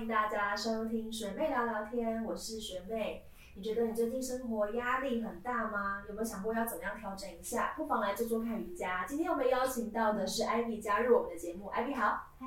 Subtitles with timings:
[0.00, 3.26] 迎大家收听学妹聊聊天，我是学妹。
[3.54, 6.02] 你觉得你最近生活压力很大吗？
[6.08, 7.74] 有没有想过要怎么样调整一下？
[7.76, 9.04] 不妨来做做看瑜伽。
[9.06, 12.46] 今天我们邀请到的是 Ivy 加入我们的节目，Ivy 好，嗨，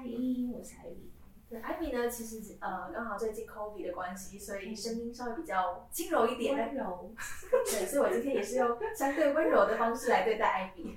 [0.52, 1.12] 我是 Ivy。
[1.48, 6.58] 对，Ivy 呢，其实呃刚好最近 COVID 的关系，所以声音稍微比较轻柔一点。
[6.58, 7.14] 温柔。
[7.70, 10.96] 对，所以我今天也是用相对温柔的方式来对待 Ivy。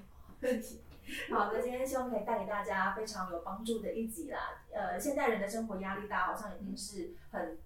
[1.30, 4.62] 好的，今天希望可以带给大家非常有帮助的一集啦。
[4.72, 7.58] 呃，现代人的生活压力大，好像已经是很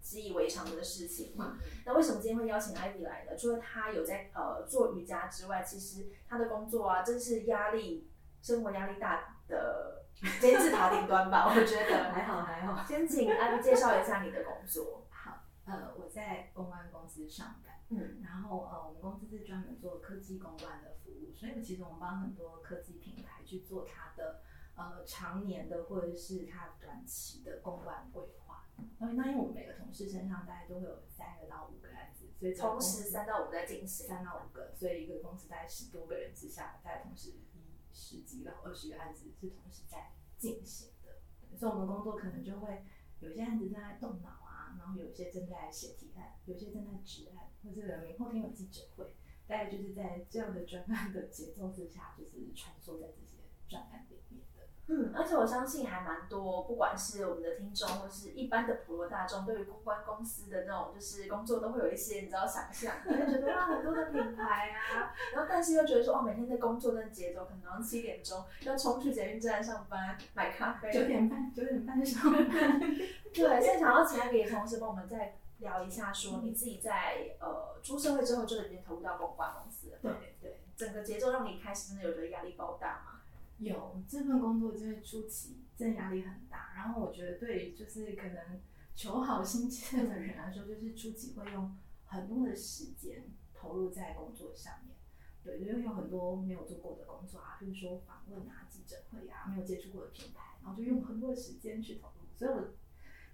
[0.00, 1.58] 习以为常的事情嘛。
[1.84, 3.36] 那为什么今天会邀请艾比来呢？
[3.36, 8.08] 除了他有在呃做瑜伽之外，其实他的工作啊，真是压力，
[8.40, 10.04] 生活压力大的
[10.40, 11.48] 金字塔顶端吧？
[11.48, 12.84] 我觉得还好还好。
[12.86, 15.06] 先请艾比介绍一下你的工作。
[15.10, 17.73] 好，呃，我在公关公司上班。
[17.96, 24.42] 嗯，然后呃，我们公司是专门做科技公关的服务，所以其实我们帮很多科技品牌去做它的
[24.76, 28.66] 呃常年的或者是它短期的公关规划。
[28.98, 37.44] 那那因为我们每个同事身上大概都会有三个到五个案子，所以同时三到五在进行，三到五个，所以一个公司大概十多个人之下，大概同时一
[37.92, 41.56] 十几到二十个案子是同时在进行的。
[41.56, 42.84] 所以我们工作可能就会
[43.20, 44.43] 有些案子正在动脑啊，
[44.78, 47.50] 然后有一些正在写提案，有些正在执案。
[47.64, 49.06] 或者明后天有记者会，
[49.46, 54.42] 大概就是在这样的专案的节奏之下，就是穿梭在这些专案里面。
[54.86, 72.80] 嗯，而且我相信还蛮多，不管是我们的听众，或是一般的普罗大众，对于公关公司的那种就是工作，都会有一些你知道想象，会觉得哇很多的品牌啊，然后但是又觉得说哦，每天的工作的节奏，可能早上七点钟要冲去捷运站上班买咖啡，九点半九点半上班。
[73.34, 75.36] 对，现在想要请来给同事帮我们再。
[75.58, 79.98] 聊一下，说你自己在呃出社会之后就已经投入到公关公司了。
[80.02, 83.13] 对对，整个节奏让你开始真的有觉得压力爆大吗？
[83.58, 88.60] 有这份工作就是初期真的压力很大，然后我觉得对就是可能
[88.94, 94.96] 求好心切的人来说，就是初期会用很多的时间投入在工作上面。
[95.42, 102.26] 对，因为有很多没有做过的工作啊，比如说访问啊、记者会啊，没有接触过的品牌，然后就用很多的时间去投入。
[102.36, 102.74] 所以我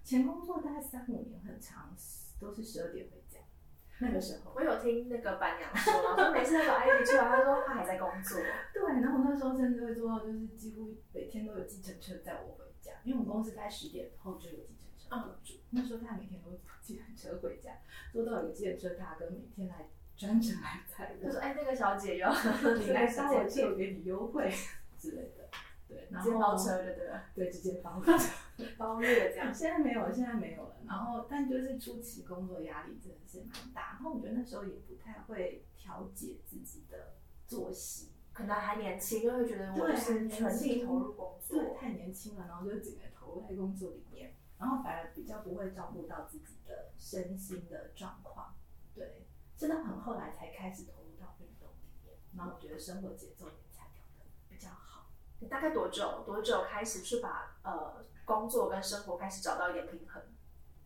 [0.05, 1.97] 前工作大概三五年很长。
[2.41, 3.23] 都是十二点回，
[4.01, 8.41] 那个时候我有听那个板娘说，说 每次那个 Ivy 出来，她说她还在工作。
[8.73, 15.61] 对，然后那时候甚至会做到，就是几乎每天都有计程车载我回家，因为我们公司在十点后就有计程车入住。
[15.71, 17.73] 那时候他每天都坐计程车回家，
[18.13, 22.33] 做到有计程车大哥每天来专程来载我，就说：“哎，那个小姐要
[22.79, 24.51] 你来搭我车，我给你优惠
[24.99, 25.49] 之类的。”
[25.91, 27.25] 对，然后包车的对吧？
[27.35, 28.01] 对，直接包
[28.79, 29.53] 包月这样。
[29.53, 30.77] 现在没有，现在没有了。
[30.87, 33.95] 然后，但就是初期工作压力真的是蛮大。
[33.95, 37.15] 然后我觉得那时候也不太会调节自己的
[37.49, 48.55] 作息，可能还年轻，就会觉得我是全力投入工作，对，太年轻了，然后就整个投入在工作里面，然后反而比较不会照顾到自己的身心的状况。
[48.95, 49.27] 对，
[49.57, 54.90] 真的很后来才开始投入到运动里面，然后我觉得生活节奏也才调的比较好。
[55.41, 56.23] 你大概多久？
[56.25, 60.23] 多久开始去把呃工作跟生活开始找到一点平衡？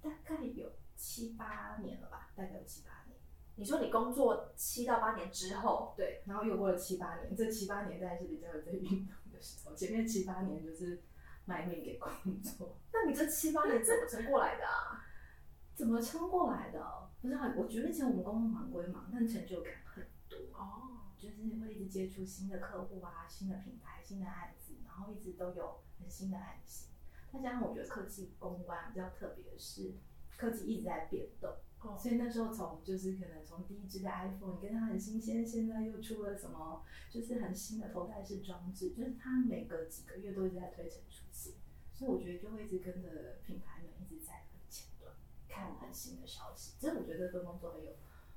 [0.01, 3.19] 大概有七八年了吧，大概有七八年。
[3.57, 11.03] 你说你工作七到八年之后，对，然后又过了七八年，这七八年大概是比较有在运动的时候，前面七八年就是
[11.45, 12.11] 卖命给工
[12.43, 12.79] 作。
[12.93, 15.05] 那你这七八年怎么撑过来的啊？
[15.75, 17.11] 怎么撑过来的？
[17.21, 21.04] 不是，我觉得以前我们工作忙归忙，但成就感很多哦。
[21.19, 26.89] 就是会一直接触新的客户啊，新的品牌，新的案子，然后一直都有很新的案型。
[27.33, 29.95] 再加上我觉得科技公关比较特别的是，
[30.37, 31.51] 科技一直在变动，
[31.99, 41.55] 所以那时候从就是可能从第一支的 iPhone，你跟它很新鲜，现在又出了什么，就是很新的头戴式装置，就是它每隔几个月都一直在推陈出新，
[41.93, 45.13] 所以我觉得就会一直跟着品牌们一直在很前端
[45.49, 47.93] 看很新的消息，这是我觉得这份工作很有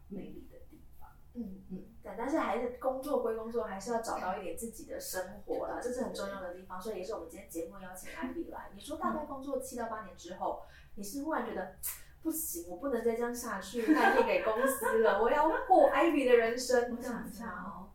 [0.09, 0.86] 魅力的地方。
[1.39, 6.81] 嗯嗯，但，但是还是工作归工作，还是要找到一点自己的生活啦，这是很重要的地方。
[6.81, 8.71] 所以也是我们今天节目邀请艾比来。
[8.73, 10.63] 你说大概工作七到八年之后，
[10.95, 11.75] 你是忽然觉得
[12.23, 16.97] 不行，我不能再这样下去，卖力给公司了，我要过艾比的人生。
[16.97, 17.91] 我想一下哦，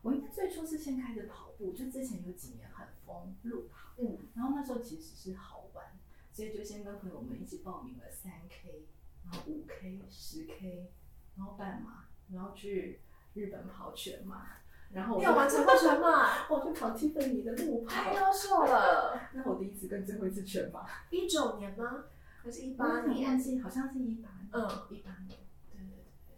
[0.00, 5.84] 我应该最初是先开始跑步，就之前有几年很疯路跑，嗯，然后那时候其实是好玩，
[6.32, 8.86] 所以就先跟朋友们一起报名了三 K，
[9.22, 10.90] 然后五 K、十 K，
[11.36, 12.06] 然后半马。
[12.32, 13.00] 然后去
[13.34, 14.46] 日本跑全马，
[14.92, 16.46] 然后你有完成过全马？
[16.50, 19.20] 我去跑蒂芬尼的路跑，太优秀了。
[19.32, 22.04] 那我第一次跟最后一次全马，一九年吗？
[22.42, 23.28] 还是一八年？
[23.28, 24.48] 忘记，好像是一八年。
[24.52, 25.38] 嗯，一八年。
[25.72, 26.36] 对对对对。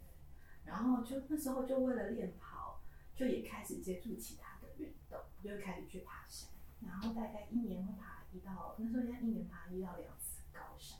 [0.64, 2.81] 然后就那时候就为了练跑，
[3.14, 6.50] 就也开始接触其他的运动，就开始去爬山。
[6.87, 10.38] 然后大概一年会爬一到，那时候应该一年爬一到两次。
[10.50, 10.99] 高山，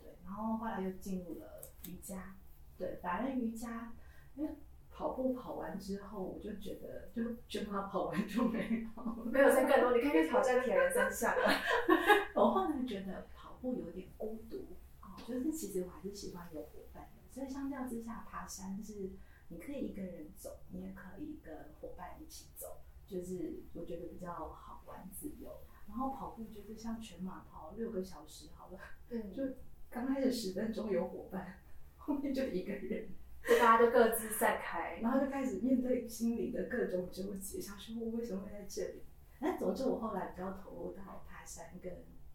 [0.00, 2.34] 对，然后后来又进入了瑜伽，
[2.76, 3.92] 对，反正瑜伽，
[4.38, 4.50] 因为
[4.88, 11.42] 跑步跑完之后，我就觉得就觉得跑完就没有，没有再更多，你可以去挑战铁人三项了。
[12.36, 19.10] 我后来觉得跑步有点孤独，哦，就是其实我还是喜欢有伙伴的，所以相较之下，爬山是
[19.48, 25.60] 你可以一个人走，你也可以跟伙伴一起走，就是我觉得比较好玩自由。
[25.88, 29.54] 然后跑步就是像全马跑六个小时好了，对，就
[29.90, 31.60] 刚开始十分钟有伙伴，
[31.96, 33.08] 后面就一个人，
[33.46, 39.04] 就大家就各自散开，然后就开始面对心里的各种纠结，想说我为什么会在这里？
[39.40, 41.92] 那总之我后来比较投入到爬山跟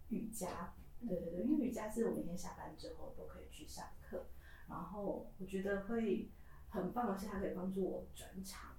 [0.09, 4.27] 瑜伽，对对对，因为瑜伽是我每天下班之后都可以去上课，
[4.69, 6.31] 然后我觉得会
[6.69, 8.77] 很棒的是它可以帮助我转场，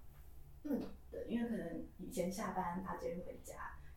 [0.65, 0.81] 嗯，
[1.11, 3.55] 对，因为可能以前下班搭捷运回家。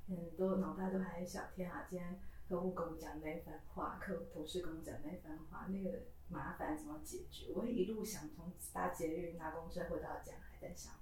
[0.09, 7.51] 嗯，都脑袋都还在想，天啊，今天客户跟我讲那番话，客户同事跟我讲那番话，那个麻烦怎么解决？
[7.53, 10.94] 我会一路想从搭捷运、搭公车回到家，还在想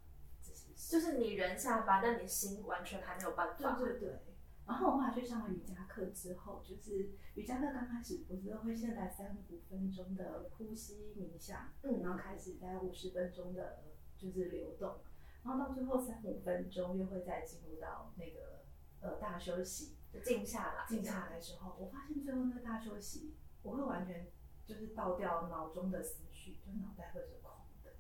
[0.42, 0.92] 这些事。
[0.92, 3.78] 就是你人下班，但你心完全还没有办法。
[3.78, 4.20] 对对对。
[4.66, 13.84] 然后我后来去上了瑜伽课之后，就是瑜伽课刚开始不是都会先来三五分钟的呼吸冥想，嗯，然后开始在五十分钟的
[14.18, 15.02] 就是流动，
[15.44, 18.56] 然后到最后三五分钟又会再进入到那个。
[19.02, 24.32] 呃，大休息，静下来，静下来之后，我发现最后那个大休息，我会完全
[24.66, 27.52] 就是倒掉脑中的思绪，就脑袋会是空
[27.84, 27.92] 的，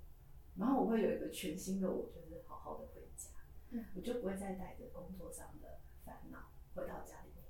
[0.57, 3.29] 然后我会有一个全新的我，就是好好的回家，
[3.69, 7.45] 嗯，我就不会再带着工作上的烦恼回到家里面，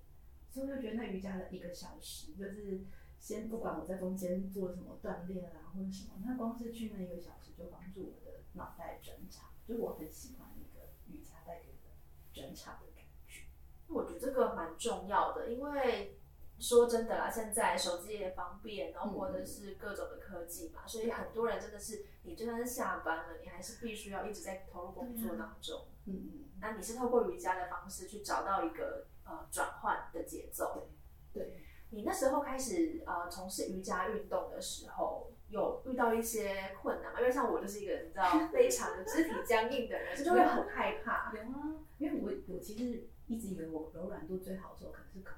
[0.52, 2.86] 所以我就觉得那瑜伽的一个小时，就是
[3.20, 11.96] 先不管我在中间做什么锻炼啊或者什么，那光是去那一个小时就帮助我的脑袋转场，就我很喜欢那个瑜伽带给的
[12.34, 13.44] 转场的感觉。
[13.88, 16.18] 我觉得这个蛮重要的，因为
[16.58, 25.86] 说真的啦，现在手机也方便，然后或者是各种的科技嘛，所以很多人真的是，你就算是下班了，你还是必须要一直在投入工作当中。
[26.06, 26.46] 嗯嗯。
[26.62, 30.90] 那你是透过瑜伽的方式去找到一个呃转换的节奏。
[31.34, 31.62] 对。
[31.92, 37.20] 你那时候开始呃从事瑜伽运动的时候，有遇到一些困难吗？
[37.20, 41.34] 因为像我就是一个你知道非常的肢体僵硬的人， 就会很害怕。
[41.34, 43.10] 有啊，因为我我其实。
[43.28, 45.32] 一直以为我柔软度最好的时候可能是高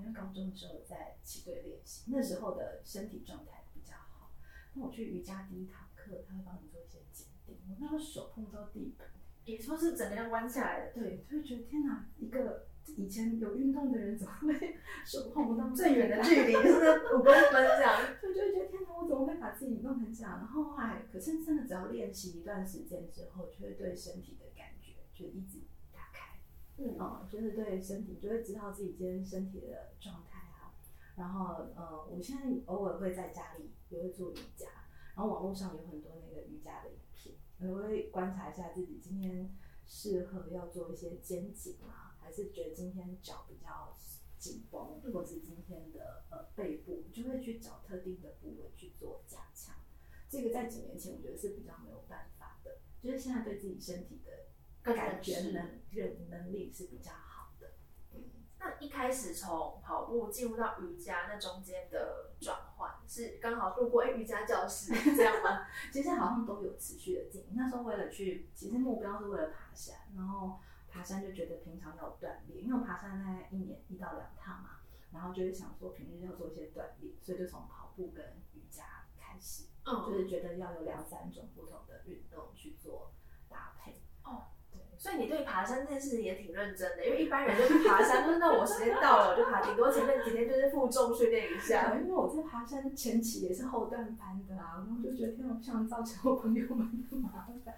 [0.00, 4.30] 因为高中的时候在起队练习，那时候的身体状态比较好。
[4.74, 9.08] 那我去瑜伽第一堂课，他会帮你做一些检定，我那个手碰到地板，
[9.44, 14.76] 也说是整个要弯下来的，对，就会觉得天哪，一个以前有运动的人怎么会
[15.06, 18.00] 手碰不到最远的距离是五公分这样？
[18.20, 20.38] 就就会觉得天哪，我怎么会把自己弄成这样？
[20.38, 25.60] 然后后来，可是真的只要练习一段时间之后，就会对身体的感觉就一直。
[26.76, 30.74] 嗯，哦，就是对身体就会知道自己今天身体的状态啊。
[31.16, 34.66] 然后，呃，我现在偶尔会在家里也会做瑜伽，
[35.14, 37.36] 然后网络上有很多那个瑜伽的影片，
[37.70, 39.54] 我会观察一下自己今天
[39.86, 43.96] 适合要做一些肩颈啊，还是觉得今天脚比较
[44.36, 49.76] 紧绷，或是今天的呃背部，就会去找特定的部位去做加强。
[50.28, 54.32] 这个在几年前我觉得是比较没有办法的，就是现在对自己身体的。
[54.92, 57.70] 感觉能忍能力是比较好的。
[58.12, 58.22] 嗯，
[58.58, 65.66] 那一开始从跑步进入到瑜伽，那中间的转换是刚好路过哎瑜伽教室这样吗？
[65.92, 67.46] 其实好像都有持续的进。
[67.52, 74.80] 那时候为了去，其实目标是为了爬山，然后爬山就觉得平常要锻炼，因为我爬山大概一年一到两趟嘛，
[75.12, 83.12] 然后就是想说平日要做一些锻炼，所以就从跑步跟瑜伽开始，嗯，就是觉得要有两三种不同的运动去做
[83.48, 84.03] 搭配。
[84.94, 84.98] 哦。
[84.98, 91.94] 所以你对爬山这件事情也挺认真的，因为一般人就是爬山，就是那我时间到了我就爬，顶多前面几天就是负重训练一下。
[91.96, 97.74] 因为我在爬山前期也是后段班的啊，然后就觉得天我，不想造成我朋友们的麻烦。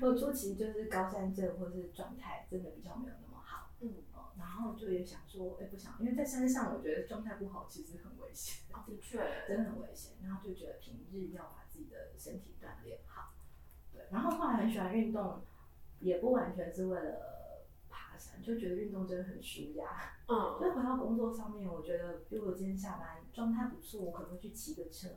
[0.00, 9.18] 我初期就是高山症或者是状态真的比较没有那么好，嗯，哦，然后就也想说，哎，不想，因为在山上我觉得状态不好其实很危险，的确，
[9.48, 10.12] 真的很危险。
[10.22, 13.32] 然后就觉得平日要把自己的身体锻炼好，
[13.92, 14.02] 对。
[14.12, 15.42] 然后后来很喜欢运动。
[16.00, 19.84] 也不完全是为了爬山，就觉得运动真的很舒压。
[20.26, 25.08] 嗯，所 以回到工作上面，我觉得，比如我今天下班状态不错，我可能会去骑个车，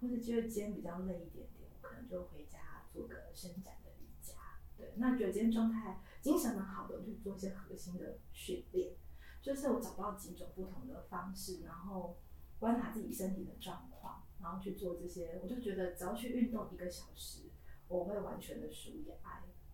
[0.00, 4.34] 或者觉得今天比较累一点点，我可能就回家做个伸展的瑜伽。
[4.76, 8.94] 对，那觉得今天状态精神蛮好的，就做一些核心的训练。
[9.42, 12.16] 就是我找到几种不同的方式，然后
[12.58, 17.50] 观察自己身体的状况，然后去做这些，我就觉得只要去运动一个小时，
[17.88, 19.14] 我会完全的舒压。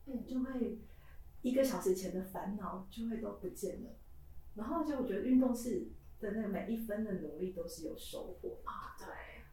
[0.07, 0.79] 嗯，就会
[1.43, 3.91] 一个小时前的烦恼就会都不见了，
[4.55, 5.89] 然后就我觉得运动是
[6.21, 8.97] 的那个每一分的努力都是有收获啊。
[8.99, 9.07] 对，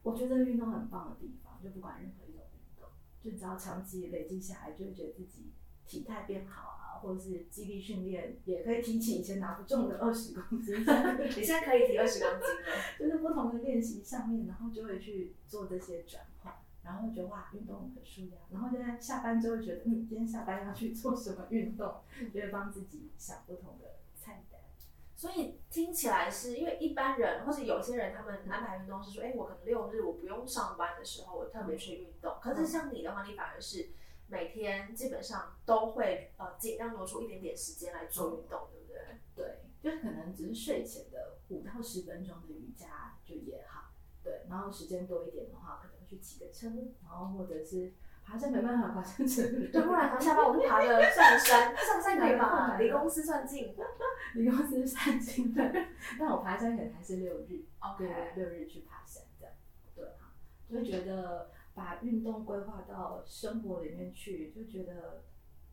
[0.03, 2.89] 我觉得运动很棒的地方，就不管任何一种运动，
[3.21, 5.53] 就只要长期累积下来，就会觉得自己
[5.85, 10.75] 体态变好啊，或者是肌力训练也可以提起以前拿不重的二十公斤。
[10.83, 16.53] 你现在可以提二十公斤了， 就是不同的练习上面，然后就会去做这些转换。
[16.87, 18.37] 然后觉得哇，运动很舒压。
[18.49, 21.95] 然后现在下班之后觉得，嗯，今天下班要去做什么运动，
[22.33, 24.61] 就会帮自己想不同的菜单。
[25.17, 32.37] 所以听起来是因为一般人或者有些人他们安排运动是说，哎，我可能六日我不用上班的时候，我特别去运动。
[32.41, 33.89] 可是像你的话，你反而是
[34.27, 38.99] 每天基本上都会呃尽量挪出一点点时间来做运动，对不对？
[39.35, 43.91] 对，就是可能只是睡前的五到十分钟的瑜伽就也好。
[44.27, 45.95] 对，然后时间多一点的话，可能。
[46.07, 46.69] 去骑个车，
[47.03, 47.91] 然后或者是
[48.23, 49.41] 爬山，没办法爬山车。
[49.69, 52.77] 对，不然下班我就爬个上山，上山可以吗？
[52.79, 53.75] 离公司算近，
[54.35, 55.69] 离公司算近的。
[56.17, 58.05] 但我爬山可能还是六日，OK，
[58.37, 59.53] 六日去爬山这样。
[59.93, 60.31] 对哈，
[60.69, 65.23] 就觉得把运动规划到生活里面去，就觉得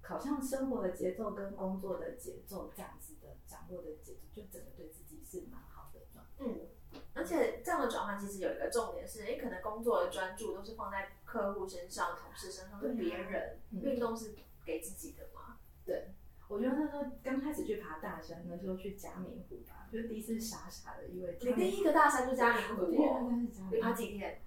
[0.03, 6.45] 好像生活的节奏跟工作的节奏这样子的掌握的节奏，就整个对自己是蛮好的状态。
[6.45, 6.71] 嗯。
[7.15, 13.59] 而且这样的转换其实有一个重点是，你，可能工作的专注都是放在客户身上、同事身上，是别人。
[13.71, 14.35] 运动是
[14.65, 15.57] 给自己的嘛？
[15.85, 16.11] 对，
[16.49, 24.41] 我觉得那时候刚开始去爬大山，的时候去嘉明湖吧，就是第一次傻傻的，因为你第一个大山就嘉明湖，第二个是嘉明湖，你爬几天？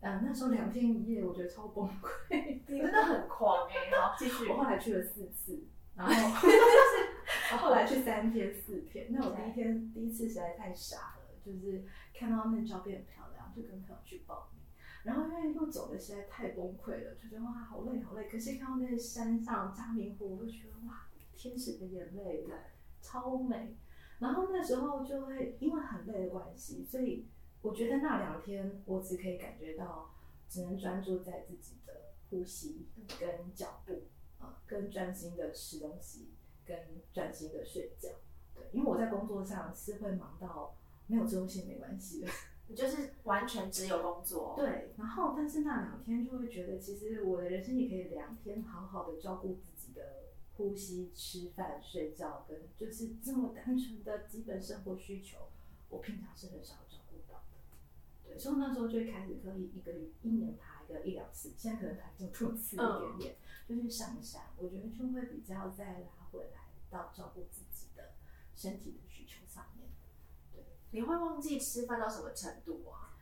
[0.00, 2.60] 嗯，那时候两天一夜，我觉得超崩溃。
[2.68, 3.90] 你真的很狂哎！
[3.98, 4.48] 好，继续。
[4.48, 5.60] 我后来去了四次，
[5.98, 9.08] 然后后来去三天四天。
[9.10, 11.17] 那我第一天第一次实在太傻了，
[11.54, 11.84] 就是。
[12.14, 14.60] 看到那照片很漂亮，就跟朋友去报名。
[15.04, 18.28] 然后因为一路走的实在太崩溃了，就觉得哇好累好累。
[18.28, 22.52] 可是看到那山上嘉明湖，我就觉得哇天使的眼泪，对
[23.00, 23.76] 超美。
[24.18, 27.28] 然后那时候就会因为很累的关系，所以
[27.62, 30.12] 我觉得那两天我只可以感觉到，
[30.48, 32.88] 只能专注在自己的呼吸
[33.20, 34.08] 跟脚步
[34.40, 36.34] 啊，跟专心的吃东西，
[36.66, 36.76] 跟
[37.12, 38.08] 专心的睡觉。
[38.56, 40.74] 对，因为我在工作上是会忙到。
[41.08, 42.28] 没有周线没关系的，
[42.68, 44.54] 你就是完全只有工作。
[44.56, 50.02] 对，然后但是那两天就会觉得，其实我的人生也可以两天好好的照顾自己的
[50.54, 55.48] 呼吸、吃饭、睡觉，跟就是这么单纯的基本生活需求，
[55.88, 58.28] 我平常是很少照顾到的。
[58.28, 63.36] 对，所以那时候就开始可以一个一年爬一个一两次，现在可能爬更多次一点点，
[63.66, 68.12] 就是上山，我觉得就会比较再拉回来到照顾自己的
[68.54, 69.77] 身体的需求上面。
[70.90, 73.14] 你会忘记吃饭到什么程度啊？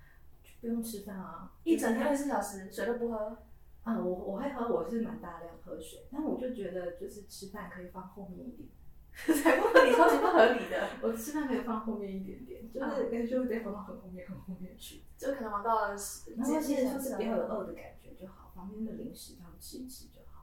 [0.61, 3.39] 不用吃饭啊，一整天二十四小时水都不喝。
[3.83, 8.69] 啊，我我会喝，我是蛮大量喝水，但我就觉得就是吃饭可以放后面一点，
[9.41, 10.89] 才不合理，超级不合理的。
[11.03, 15.89] 我吃饭可以放后面一点点，就是感觉就会被放到很后面很后面去，就可能忙到了。
[16.37, 20.36] 然后现在就是不要有饿的感觉就好，旁边的零食他们吃一吃就好。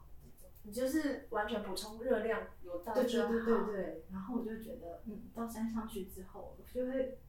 [0.64, 2.94] 你就是完全补充热量有到。
[2.94, 4.06] 对对对对对。
[4.12, 7.20] 然后我就觉得，嗯，到山上去之后，我就会。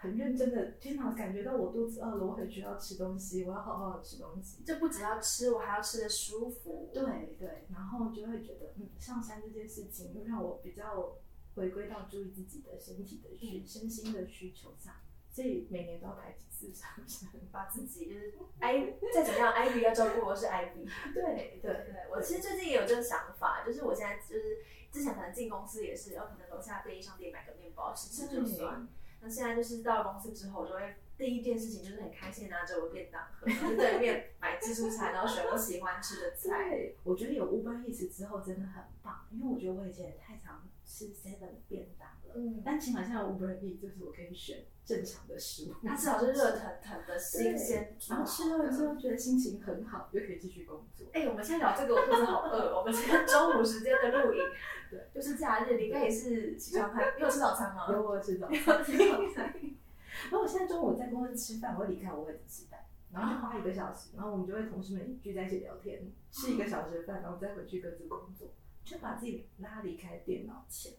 [0.00, 4.62] 很认真的，经常感觉到我肚子饿了，我很需要吃东西，我要好好的吃东西。
[4.62, 6.88] 就不只要吃，我还要吃的舒服。
[6.94, 11.16] 对对，然后就会觉得，嗯，上山这件事情又让我比较
[11.56, 14.94] 回归到注意自己的身体的需身心的需求上，
[15.38, 20.90] 所以每年都要排几次上山， 把自己就是 I 再怎么样，Ivy 要照顾我是 Ivy。
[21.14, 24.58] 对对对，我其实最近也有这个想法，就是我现在就是
[24.90, 28.88] 之前可能进公司也是，有可能楼下便利商店买个面包吃吃就算。
[29.20, 36.68] 那现在就是到了公司之后，我就会第一件事情就是很开心拿着我便当盒，就在里面 买自助餐，然后选我喜欢吃的菜。
[36.68, 42.17] 对，我觉得有 Uber Eats 之后真的很棒，因为我觉得我以前也太常吃 Seven 便当了。
[42.34, 42.62] 嗯。
[42.64, 47.96] 但起码现在 Uber Eats 就是我可以选正常的食物，它至少是热腾腾的新鲜。
[48.08, 51.06] 然后吃了之后觉得心情很好，又可以继续工作。
[51.12, 52.78] 哎，我们现在聊这个，我肚子好饿。
[52.78, 54.40] 我们今天中午时间的录影。
[54.90, 57.86] 对，就是假日，你应该也是起床看，你有吃早餐吗？
[57.90, 59.54] 有，我吃早餐。
[60.30, 62.80] 然后我现在中午在公司吃饭，我会离开我位置吃饭，
[63.12, 68.48] 然后就花一个小时，然后我们就会同事们聚在一起聊天，吃一个小时的饭，然后再回去各自工作，
[68.84, 70.94] 就把自己拉离开电脑前，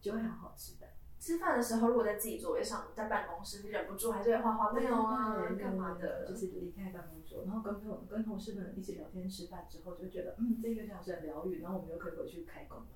[0.00, 0.86] 就会很好吃的。
[1.20, 6.24] 吃饭的时候，如果在自己座位上，在办公室，你忍不住还是会画画没有啊，干嘛的？
[6.24, 12.86] 就是离开办公桌，然后跟朋友、跟同事们一起聊天吃饭之后，就觉得嗯，这一个小时很疗愈，然后我们又可以回去开工了。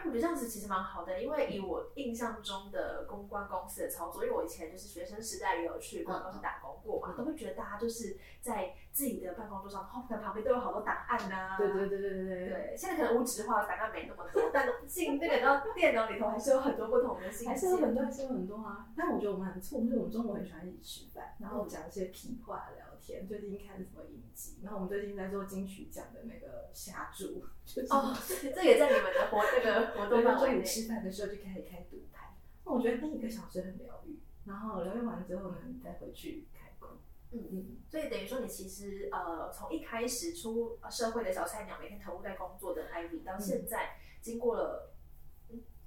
[0.00, 11.56] 哎，我觉得这样子其实蛮好的，因为以我印象中的公关公司的操作，因为我以前就是学生时代也有去公关公司打工过嘛，都会觉得大家就是在自己的办公桌上，后面旁边都有好多档案呐。
[11.58, 12.48] 对对对对对对。
[12.48, 17.48] 对，现在可能无纸化档案没那么多，但进那个到电脑里头还是有很多不同的信息。
[17.48, 18.88] 还是有很多，还是有很多啊。
[18.96, 23.26] 但我觉得我们很错，就是我们中国很喜欢一起吃饭，然后讲一些屁话聊天。
[23.26, 24.58] 最近看什么影集？
[24.62, 27.44] 然后我们最近在做金曲奖的那个下注。
[27.90, 28.16] 哦，
[28.54, 30.64] 这也在你们的活那个 活动范围内。
[30.64, 34.18] 吃饭的时候就开始开赌牌，那我觉得那一个小时很疗愈。
[34.44, 36.88] 然后疗愈完之后呢，你再回去开工。
[37.32, 37.76] 嗯嗯。
[37.88, 44.92] 所以等于说，你其实呃，从一开始出社会的小菜鸟，每天投入在工作的 Ivy，到现在经过了，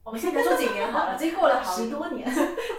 [0.03, 2.29] 我们 先别说几年好了，经过了十多年，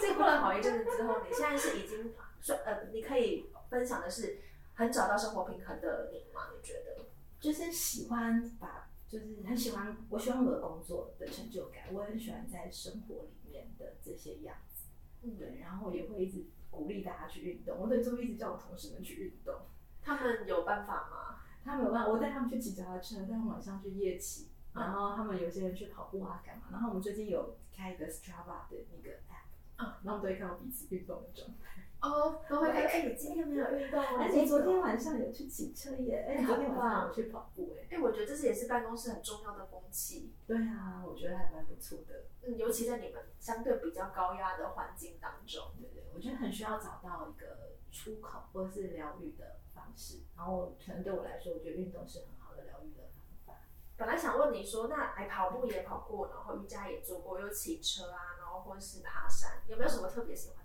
[0.00, 4.38] 经过了好一阵子之后，你现在是已经算呃，你可以分享的是
[4.74, 6.50] 很找到生活平衡的你吗？
[6.54, 7.06] 你觉得？
[7.40, 8.90] 就是喜欢把。
[9.06, 14.86] 就是很喜欢，我喜欢我的工作的成就感，我很喜欢在生活里面的这些样子，
[15.22, 19.54] 嗯，对，然后也会一直鼓励大家去运动，我对周一直叫我同事们去运动，
[20.02, 21.42] 他们有办法吗？
[21.62, 26.64] 他们有办法，我带他们去骑脚踏车，带他们晚上去夜骑，然后他们有些人去跑步啊，干嘛？
[26.72, 31.83] 然后我们最近有开一个 Strava 的那个 app，嗯，然后都会看到彼此运动的状态。
[32.04, 40.34] 哦，都会哎，你今天没有运动，哎，你昨天晚上有去骑车耶，哎，昨天晚上有去跑步哎，哎，我觉得这是也是办公室很重要的风气。
[40.46, 42.24] 对啊，我觉得还蛮不错的。
[42.42, 50.20] 嗯，尤其在你们相对比较高压的环境当中，对对，我觉得很需要找到一个出口或者是疗愈的方式。
[50.36, 53.62] 然后可能对我来说，我觉得运动是很好的疗愈的方法。
[53.96, 60.63] 本来想问你说，那哎，跑步也跑过，然后瑜伽也做过，又骑车啊，然后或者是爬山，有没有什么特别喜欢？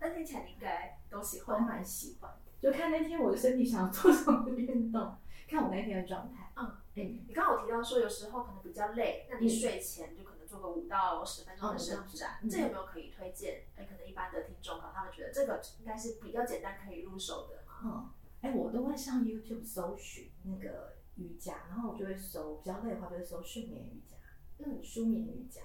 [0.00, 2.30] 但听起来你应该都喜欢，都蛮喜欢。
[2.60, 5.16] 就看那天我的身体想要做什么运动，
[5.48, 6.50] 看我那天的状态。
[6.56, 6.64] 嗯，
[6.96, 13.64] 哎，你刚刚有提到说有时候可能比较累，那你睡前就可能做个五到十分钟的伸展，这有没有可以推荐？
[13.76, 17.80] 哎，可能一般的听众可能他们觉得这个应该是比较简单可以入手的嘛。
[17.84, 24.16] 嗯，哎，我都会上 YouTube 搜寻那个瑜伽，然后我就会搜比较累的话，就会搜睡眠瑜伽，
[24.64, 25.60] 嗯，舒眠瑜伽。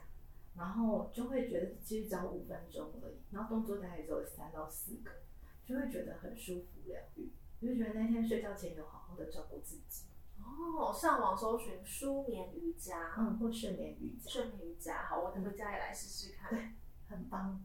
[0.55, 5.11] 然后就会觉得其实只要五分钟而已，然后动作大概只有三到四个，
[5.66, 10.05] 就会觉得很舒服疗愈，就觉得那天睡觉前有好好的照顾自己。
[10.37, 16.50] 哦，上网搜寻舒眠瑜伽，嗯，或睡眠瑜伽，睡眠瑜伽，好，我等回家也来试试看。
[16.50, 16.72] 对，
[17.07, 17.64] 很棒，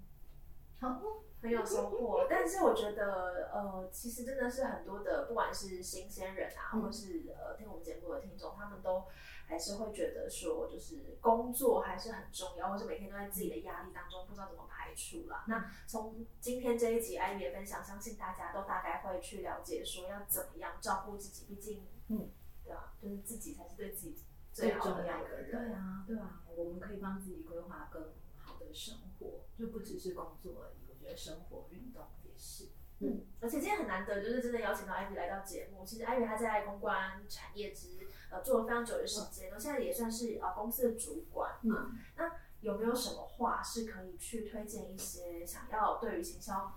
[0.79, 1.03] 好，
[1.47, 2.27] 很有收获。
[2.29, 9.05] 但是我觉得，呃，其实真的是很多的，不管是新鲜人啊，或是呃听我们节目的听众，他们都。
[9.49, 15.45] 还是会觉得说，就是工作还是很重要，或是每天都在自己的压力当中，不知道怎么排除了。
[15.47, 21.47] 那从今天这一集艾米的分享，相信大家都大概会去了解说要怎么样照顾自己。
[21.47, 22.29] 毕竟，嗯，
[22.65, 25.51] 对啊，就是自己才是对自己最重要的人。
[25.53, 30.86] 对啊，对啊，我们可以帮自己规划更好的生活，就不只是工作而已。
[31.15, 32.71] 生活、运动也是。
[33.01, 35.85] 嗯，而且今天很难得，就是真的邀请到艾比来到节目。
[35.85, 41.93] 其实艾比她在公关产业之呃做了非常久的时间，然后现在也算是呃公司的主管嘛。
[42.17, 46.73] 那有没有什么话是可以去推荐一些想要对于行销，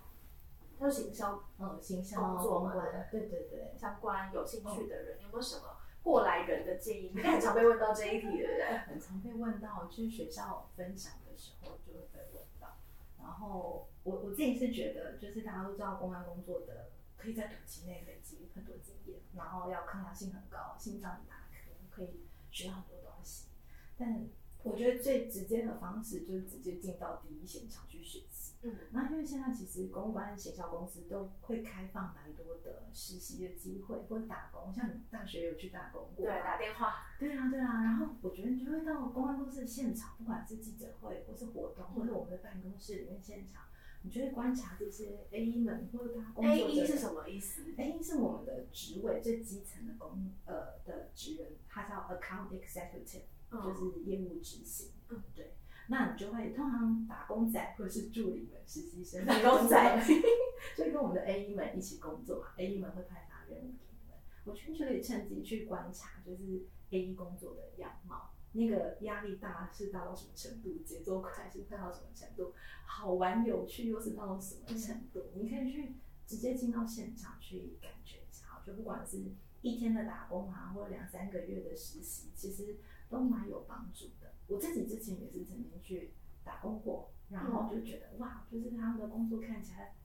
[0.78, 2.74] 他说行销嗯行销工作嘛，
[3.10, 7.14] 对对对，相关有兴趣的人，有没有什么过来人的建议？
[7.16, 8.78] 应该很常被问到这一题，对不对？
[8.90, 12.44] 很常被问到，去学校分享的时候就会被问
[13.40, 13.88] 然后。
[14.04, 23.50] 我我自己是觉得，就是大家都知道，公安工作的可以在短期内累积很多经验，然后要抗压性很高，心脏大颗，可以学很多东西。
[23.98, 24.26] 但
[24.64, 28.56] 我觉得最直接的方式就是直接进到第一现场去学习。
[28.62, 36.26] 嗯，那因为现在其实公关、协销公司都会开放蛮多的实习的机会，或者打工，像你大学有去打工过？
[36.26, 37.08] 对，打电话。
[37.18, 37.84] 对啊，对啊。
[37.84, 43.64] 然后我觉得你就会到公关公司的现场，不管是记者会，或是活动，或者我们的办公室里面现场。
[44.02, 46.64] 你就会观察这些 A E 们或者他工作者。
[46.64, 54.92] A E 是什么意思？A E 是我们的职位最基层的工呃的职人，他叫 Account Executive，就是业务执行。
[55.10, 55.54] 嗯，对。
[55.88, 60.04] 那你就会通常打工仔或者是助理们、实习生、打工仔，
[60.78, 62.54] 就跟我们的 A E 们一起工作嘛。
[62.58, 68.30] A E 们会派发任务给你们，我就可以趁机去观察，就是 A E 工作的样貌。
[68.52, 70.80] 那个压力大是大到什么程度？
[70.86, 72.54] 节奏快是快到什么程度？
[72.86, 75.32] 好玩有趣又是到什么程度？
[75.36, 75.96] 你可以去
[76.28, 78.62] 直接进到现场去感觉一下。
[78.66, 79.24] 就不管是
[79.62, 82.78] 一天的打工啊，或者两三个月的实习，其实
[83.10, 84.34] 都蛮有帮助的。
[84.48, 89.96] 我自己之前也是曾经去打工过，然后就觉得哇，就是他们的工作看起来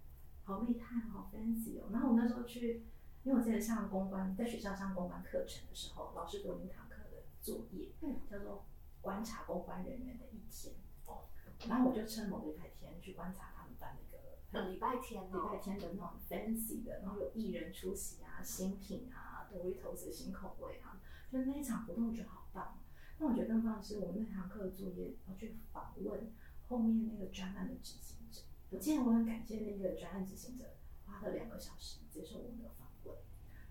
[0.43, 1.88] 好厉害，好 fancy 哦。
[1.93, 2.85] 然后我那时候去，
[3.23, 7.05] 因为我记得上公关，在学校上公关课程的时候，老师给我一堂课的。
[7.45, 8.64] 作业嗯叫做
[9.03, 10.75] 观察公关人员的一天。
[11.05, 11.29] 哦，
[11.69, 20.99] 然后我就趁某个礼拜天去观察他们办那个礼拜天，礼拜天的那种 fancy 的，然后有艺人出席啊，新品啊，Doritos 的新口味啊，
[21.31, 22.79] 就那一场活动我觉得好棒。
[23.25, 26.31] 那我觉得更棒的是，我们那堂课的作业要去访问
[26.69, 28.43] 后面那个专案的执行者。
[28.69, 33.17] 我记得我很感谢那个专案执行者，花了两个小时接受我们的访问，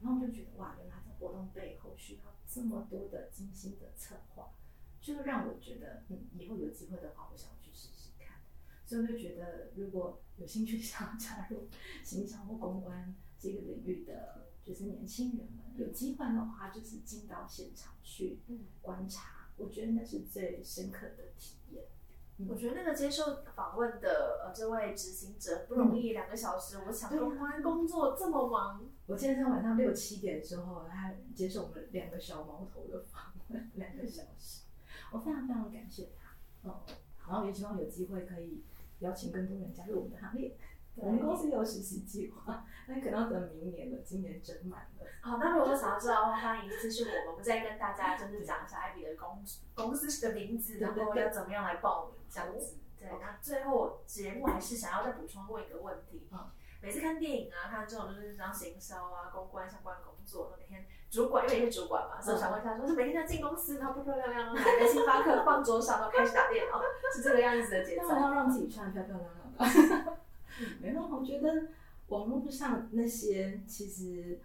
[0.01, 4.55] 然后我就觉得哇，原来在活动背后需要这么多的精心的策划，
[4.99, 8.37] 就让我觉得，嗯，以后有机会的话，我想去试试看。
[8.87, 11.67] 所以我就觉得，如果有兴趣 想要加入
[12.03, 18.39] 行销或公关这个领域的，就是年轻人们，有机会的话，就是进到现场去
[18.81, 21.83] 观察，我觉得那是最深刻的体验。
[22.49, 28.89] 我觉得那个接受访问的呃这位执行者不容易，两个小时，我想公关工作这么忙。
[29.05, 34.63] 我记得在晚上六七点之后，他接受我们两个小毛头的访问，两个小时，
[35.11, 36.35] 我非常非常感谢他。
[36.63, 36.73] 嗯，
[37.27, 38.63] 然后也希望有机会可以
[38.99, 40.57] 邀请更多人加入我们的行列。
[40.95, 45.07] 我们公司有实习计划，但可能要等明年了，今年整满了。
[45.21, 52.77] 好，那如果说想要知道的话，欢迎私信我们，我们再跟大家就是讲一下艾比的公公司的名字，然后要怎么样来报名这样子。
[52.99, 56.27] 对，那最后节目还是想要再补充问一个问题。
[56.31, 56.51] 嗯，
[56.81, 66.79] 每次看电影啊，看这种就是像行销啊、公关相关工作，每天主管因为也是主管嘛，所以想问一下，说是每天在进公司，然后漂漂亮亮，买个星巴克放桌上，然后开始打电脑，
[67.15, 68.09] 是这个样子的节奏？
[68.09, 70.17] 要让自己穿漂漂亮亮的。
[70.81, 71.69] 没办法，我觉得
[72.07, 74.39] 网络上那些，其实，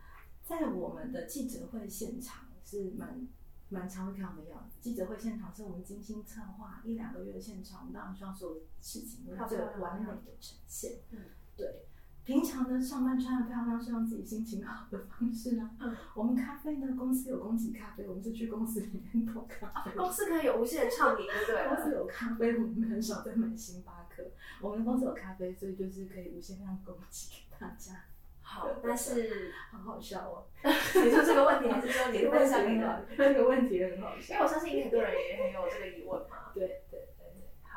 [0.45, 3.27] 在我们的记者会现场是蛮
[3.69, 4.79] 蛮常看的样子。
[4.81, 11.01] 记者会现场是我们精心策划一两个月的现场，我们当然希望所有事情都是最完美的呈现。
[11.11, 11.19] 嗯，
[11.57, 11.88] 对。
[12.29, 15.71] 平常呢，上班穿的漂亮是让自己心情好的方式啊。
[15.81, 19.93] 嗯，我们咖啡呢，公司有供给咖啡，我们就去公司里面泡咖啡。
[19.97, 24.25] 公司可以有无限的畅饮，对公司有咖啡，我们很少在买星巴克。
[24.61, 27.95] 我们公司有咖啡，所以就是可以无限量供给给大家。
[28.43, 30.45] 好，但是 好好笑哦。
[30.63, 33.07] 你说这个问题，还是说你分享一个？
[33.17, 36.53] 这个问题很好笑，因为我相信很多人也很有这个疑问嘛。
[36.53, 37.09] 对对。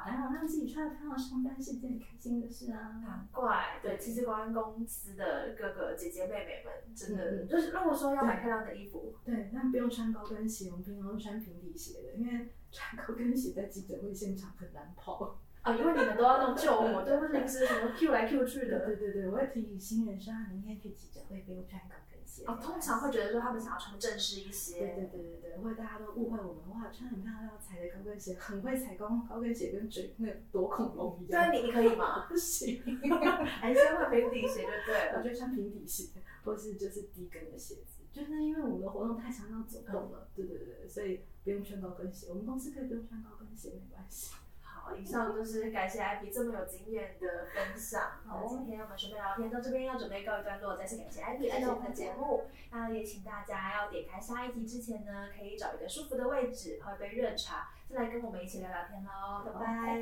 [0.04, 3.02] 还好让自己穿的漂亮上班是件开心的事啊！
[3.02, 15.40] 难怪，对，其实公安公司的哥哥姐姐妹妹们，真的就是如果说要买漂亮的衣服，对，那不用穿高跟鞋，我们平常都穿平底鞋的，因为穿高跟鞋在记者会现场很难跑。
[15.62, 18.86] 啊，因为你们都要那种救火，都是临时什么 Q 来 Q 去的。
[18.86, 21.96] 对对对，我会提醒新人说，明天去记者会不用穿高。
[22.48, 24.80] 哦，通常会觉得说他们想要穿正式一些。
[24.80, 31.52] 对对对对对，或者大家都误会我们哇，穿很漂亮踩的高跟鞋，很会踩高高跟鞋，跟追那躲恐龙一样。
[31.52, 32.26] 对，你你可以吗？
[32.30, 32.82] 不行，
[33.46, 35.20] 还是会平底鞋就对了。
[35.20, 36.10] 我就穿平底鞋，
[36.44, 42.28] 或是就是低跟的鞋子，就是因为我们的活动太常要走动了，对对对，所以不用穿高跟鞋。
[42.30, 44.34] 我们公司可以不用穿高跟鞋，没关系。
[44.96, 48.02] 以上就是感谢艾比这么有经验的分享。
[48.26, 52.44] 好，今天我们准备聊天到这边要准备告一段落，再次感谢艾比来到我们的节目。
[52.72, 59.44] 那也请大家要点开下一集之前呢，可以找一个舒服的位置，泡一杯热茶，再来跟我们一起聊聊天喽。
[59.46, 60.00] 拜拜。